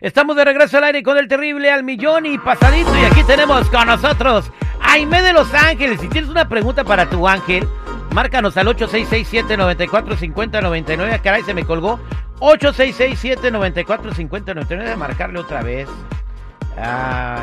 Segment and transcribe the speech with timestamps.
[0.00, 2.96] Estamos de regreso al aire con el terrible al millón y pasadito.
[2.96, 4.50] Y aquí tenemos con nosotros
[4.80, 6.00] Aime de Los Ángeles.
[6.00, 7.68] Si tienes una pregunta para tu ángel,
[8.12, 11.10] márcanos al 8667-945099.
[11.12, 12.00] Ah, caray, se me colgó.
[12.38, 14.96] 8667-945099.
[14.96, 15.86] Marcarle otra vez.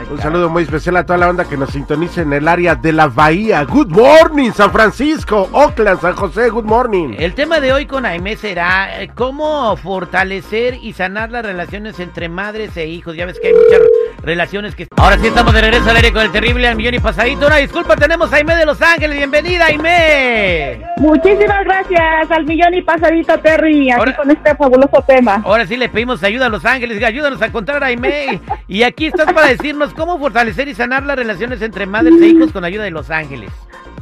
[0.09, 2.91] Un saludo muy especial a toda la banda que nos sintoniza en el área de
[2.94, 3.63] la Bahía.
[3.66, 7.16] Good morning, San Francisco, Oakland, San José, good morning.
[7.18, 12.30] El tema de hoy con Aime será eh, cómo fortalecer y sanar las relaciones entre
[12.30, 13.16] madres e hijos.
[13.16, 13.82] Ya ves que hay muchas
[14.27, 14.88] relaciones que...
[14.98, 17.48] Ahora sí estamos de regreso al aire con el terrible al millón y pasadito.
[17.48, 19.18] Una disculpa, tenemos a Aime de Los Ángeles.
[19.18, 20.82] Bienvenida, Aime.
[20.98, 25.41] Muchísimas gracias al millón y pasadito, Terry, aquí con este fabuloso tema.
[25.46, 27.01] Ahora sí le pedimos ayuda a Los Ángeles.
[27.01, 28.41] Ayúdanos a encontrar a Aime.
[28.68, 32.51] y aquí estás para decirnos cómo fortalecer y sanar las relaciones entre madres e hijos
[32.51, 33.49] con ayuda de Los Ángeles.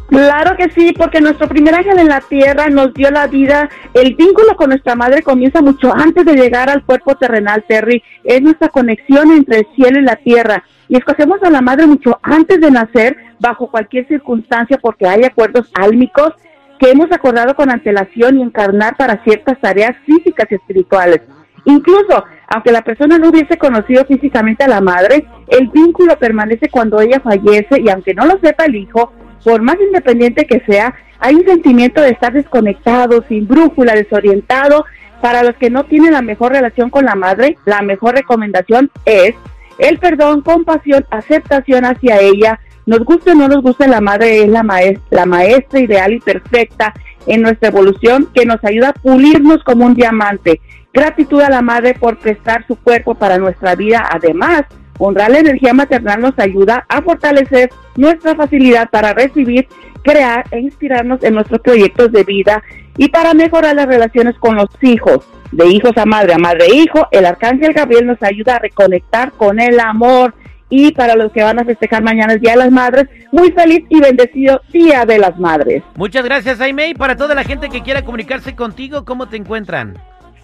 [0.08, 3.70] Claro que sí, porque nuestro primer ángel en la tierra nos dio la vida.
[3.94, 8.04] El vínculo con nuestra madre comienza mucho antes de llegar al cuerpo terrenal, Terry.
[8.24, 10.64] Es nuestra conexión entre el cielo y la tierra.
[10.88, 15.72] Y escogemos a la madre mucho antes de nacer, bajo cualquier circunstancia, porque hay acuerdos
[15.74, 16.34] álmicos
[16.80, 21.22] que hemos acordado con antelación y encarnar para ciertas tareas físicas y espirituales.
[21.66, 27.02] Incluso, aunque la persona no hubiese conocido físicamente a la madre, el vínculo permanece cuando
[27.02, 29.12] ella fallece y aunque no lo sepa el hijo,
[29.44, 34.86] por más independiente que sea, hay un sentimiento de estar desconectado, sin brújula, desorientado.
[35.22, 39.34] Para los que no tienen la mejor relación con la madre, la mejor recomendación es
[39.78, 42.60] el perdón, compasión, aceptación hacia ella.
[42.86, 44.64] Nos guste o no nos guste, la madre es la,
[45.10, 46.94] la maestra ideal y perfecta
[47.26, 50.62] en nuestra evolución que nos ayuda a pulirnos como un diamante.
[50.94, 54.08] Gratitud a la madre por prestar su cuerpo para nuestra vida.
[54.12, 54.66] Además,
[54.98, 59.68] honrar la energía maternal nos ayuda a fortalecer nuestra facilidad para recibir,
[60.04, 62.64] crear e inspirarnos en nuestros proyectos de vida
[62.98, 65.26] y para mejorar las relaciones con los hijos.
[65.52, 69.32] De hijos a madre, a madre e hijo, el arcángel Gabriel nos ayuda a reconectar
[69.32, 70.34] con el amor.
[70.68, 73.86] Y para los que van a festejar mañana el Día de las Madres, muy feliz
[73.88, 75.84] y bendecido Día de las Madres.
[75.96, 76.90] Muchas gracias, Jaime.
[76.90, 79.96] Y para toda la gente que quiera comunicarse contigo, ¿cómo te encuentran?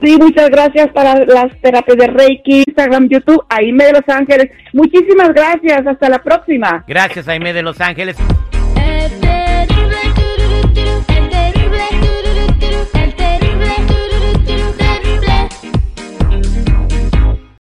[0.02, 4.50] Sí, muchas gracias para las terapias de Reiki, Instagram, YouTube, Aime de Los Ángeles.
[4.74, 6.84] Muchísimas gracias, hasta la próxima.
[6.88, 8.18] Gracias, Aime de Los Ángeles.